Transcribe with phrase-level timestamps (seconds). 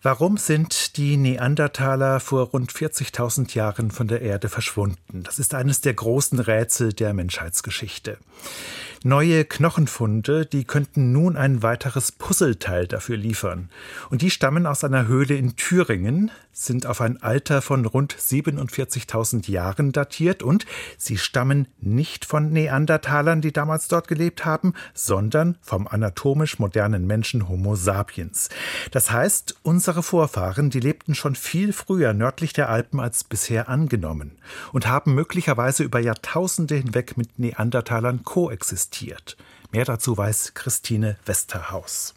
[0.00, 5.24] Warum sind die Neandertaler vor rund 40.000 Jahren von der Erde verschwunden?
[5.24, 8.18] Das ist eines der großen Rätsel der Menschheitsgeschichte.
[9.04, 13.70] Neue Knochenfunde, die könnten nun ein weiteres Puzzleteil dafür liefern.
[14.10, 19.48] Und die stammen aus einer Höhle in Thüringen, sind auf ein Alter von rund 47.000
[19.48, 25.86] Jahren datiert und sie stammen nicht von Neandertalern, die damals dort gelebt haben, sondern vom
[25.86, 28.48] anatomisch modernen Menschen Homo sapiens.
[28.90, 29.54] Das heißt,
[29.88, 34.32] unsere Vorfahren, die lebten schon viel früher nördlich der Alpen als bisher angenommen
[34.74, 39.38] und haben möglicherweise über Jahrtausende hinweg mit Neandertalern koexistiert.
[39.72, 42.12] Mehr dazu weiß Christine Westerhaus.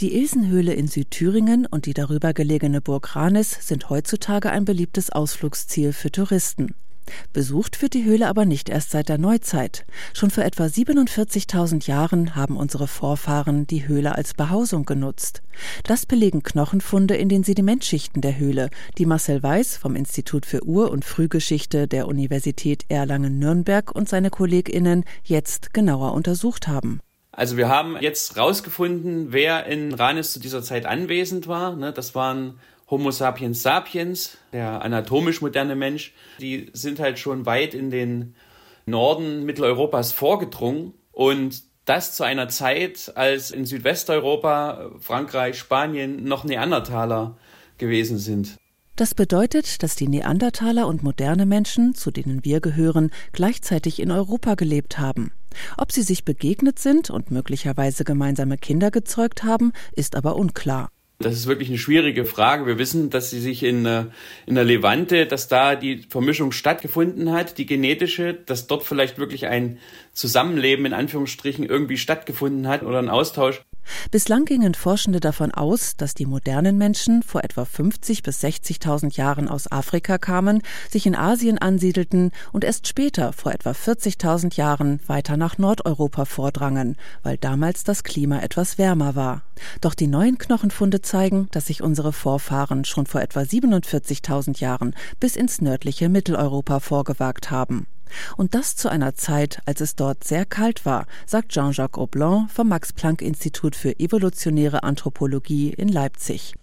[0.00, 5.92] Die Ilsenhöhle in Südthüringen und die darüber gelegene Burg Ranis sind heutzutage ein beliebtes Ausflugsziel
[5.92, 6.74] für Touristen.
[7.32, 9.84] Besucht wird die Höhle aber nicht erst seit der Neuzeit.
[10.14, 15.42] Schon vor etwa 47.000 Jahren haben unsere Vorfahren die Höhle als Behausung genutzt.
[15.84, 20.90] Das belegen Knochenfunde in den Sedimentschichten der Höhle, die Marcel Weiß vom Institut für Ur-
[20.90, 27.00] und Frühgeschichte der Universität Erlangen-Nürnberg und seine KollegInnen jetzt genauer untersucht haben.
[27.32, 31.76] Also wir haben jetzt rausgefunden, wer in Ranis zu dieser Zeit anwesend war.
[31.76, 32.58] Ne, das waren
[32.90, 36.12] Homo sapiens sapiens, der anatomisch moderne Mensch.
[36.40, 38.34] Die sind halt schon weit in den
[38.84, 47.36] Norden Mitteleuropas vorgedrungen und das zu einer Zeit, als in Südwesteuropa, Frankreich, Spanien noch Neandertaler
[47.78, 48.56] gewesen sind.
[48.96, 54.56] Das bedeutet, dass die Neandertaler und moderne Menschen, zu denen wir gehören, gleichzeitig in Europa
[54.56, 55.32] gelebt haben.
[55.78, 60.90] Ob sie sich begegnet sind und möglicherweise gemeinsame Kinder gezeugt haben, ist aber unklar.
[61.22, 62.64] Das ist wirklich eine schwierige Frage.
[62.64, 64.06] Wir wissen, dass sie sich in, äh,
[64.46, 69.46] in der Levante, dass da die Vermischung stattgefunden hat, die genetische, dass dort vielleicht wirklich
[69.46, 69.78] ein
[70.14, 73.60] Zusammenleben in Anführungsstrichen irgendwie stattgefunden hat oder ein Austausch.
[74.10, 79.48] Bislang gingen Forschende davon aus, dass die modernen Menschen vor etwa 50 bis 60.000 Jahren
[79.48, 85.36] aus Afrika kamen, sich in Asien ansiedelten und erst später, vor etwa 40.000 Jahren, weiter
[85.36, 89.42] nach Nordeuropa vordrangen, weil damals das Klima etwas wärmer war.
[89.80, 95.36] Doch die neuen Knochenfunde zeigen, dass sich unsere Vorfahren schon vor etwa 47.000 Jahren bis
[95.36, 97.86] ins nördliche Mitteleuropa vorgewagt haben.
[98.36, 102.68] Und das zu einer Zeit, als es dort sehr kalt war, sagt Jean-Jacques Aublin vom
[102.68, 106.54] Max-Planck-Institut für evolutionäre Anthropologie in Leipzig.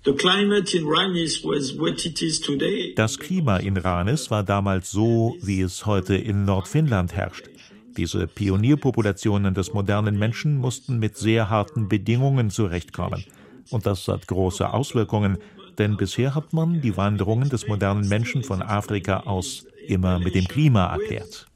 [2.95, 7.49] Das Klima in Ranis war damals so, wie es heute in Nordfinnland herrscht.
[7.97, 13.23] Diese Pionierpopulationen des modernen Menschen mussten mit sehr harten Bedingungen zurechtkommen.
[13.71, 15.39] Und das hat große Auswirkungen,
[15.77, 20.47] denn bisher hat man die Wanderungen des modernen Menschen von Afrika aus immer mit dem
[20.47, 21.47] Klima erklärt.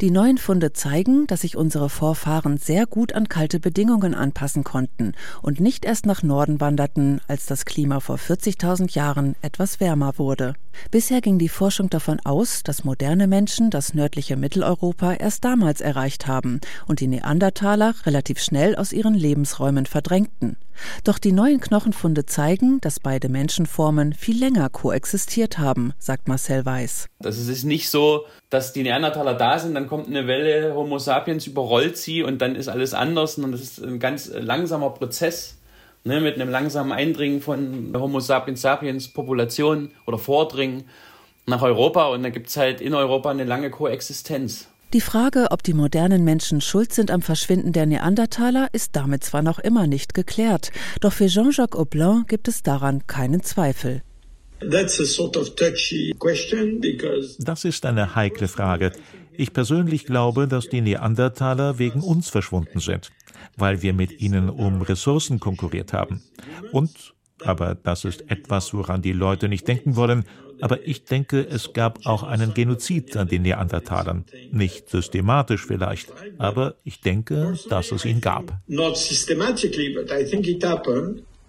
[0.00, 5.14] Die neuen Funde zeigen, dass sich unsere Vorfahren sehr gut an kalte Bedingungen anpassen konnten
[5.42, 10.54] und nicht erst nach Norden wanderten, als das Klima vor 40.000 Jahren etwas wärmer wurde.
[10.90, 16.26] Bisher ging die Forschung davon aus, dass moderne Menschen das nördliche Mitteleuropa erst damals erreicht
[16.26, 20.56] haben und die Neandertaler relativ schnell aus ihren Lebensräumen verdrängten.
[21.04, 27.06] Doch die neuen Knochenfunde zeigen, dass beide Menschenformen viel länger koexistiert haben, sagt Marcel Weiß.
[27.18, 31.46] Das ist nicht so, dass die Neandertaler da sind, dann kommt eine Welle Homo sapiens,
[31.46, 35.57] überrollt sie und dann ist alles anders und das ist ein ganz langsamer Prozess
[36.04, 40.84] ne, mit einem langsamen Eindringen von Homo sapiens sapiens Population oder Vordringen
[41.46, 44.68] nach Europa und dann gibt es halt in Europa eine lange Koexistenz.
[44.94, 49.42] Die Frage, ob die modernen Menschen schuld sind am Verschwinden der Neandertaler, ist damit zwar
[49.42, 50.70] noch immer nicht geklärt,
[51.02, 54.02] doch für Jean-Jacques Aublin gibt es daran keinen Zweifel.
[54.60, 54.98] Das
[57.64, 58.92] ist eine heikle Frage.
[59.40, 63.12] Ich persönlich glaube, dass die Neandertaler wegen uns verschwunden sind,
[63.56, 66.24] weil wir mit ihnen um Ressourcen konkurriert haben.
[66.72, 70.24] Und, aber das ist etwas, woran die Leute nicht denken wollen,
[70.60, 74.24] aber ich denke, es gab auch einen Genozid an den Neandertalern.
[74.50, 78.58] Nicht systematisch vielleicht, aber ich denke, dass es ihn gab.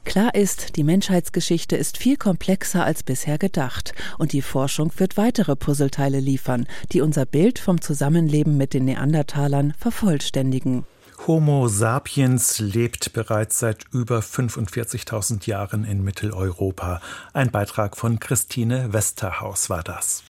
[0.06, 5.56] Klar ist, die Menschheitsgeschichte ist viel komplexer als bisher gedacht und die Forschung wird weitere
[5.56, 10.86] Puzzleteile liefern, die unser Bild vom Zusammenleben mit den Neandertalern vervollständigen.
[11.28, 17.01] Homo sapiens lebt bereits seit über 45.000 Jahren in Mitteleuropa.
[17.34, 20.24] Ein Beitrag von Christine Westerhaus war das.